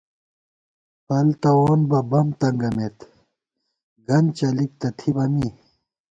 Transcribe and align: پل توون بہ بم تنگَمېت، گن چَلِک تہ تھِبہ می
پل 1.07 1.27
توون 1.41 1.81
بہ 1.89 1.99
بم 2.09 2.27
تنگَمېت، 2.39 2.97
گن 4.07 4.25
چَلِک 4.37 4.71
تہ 4.79 4.87
تھِبہ 4.97 5.25
می 5.33 5.47